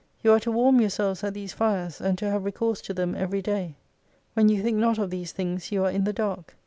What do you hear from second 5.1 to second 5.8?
these things